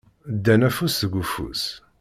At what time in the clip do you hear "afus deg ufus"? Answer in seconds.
0.67-1.63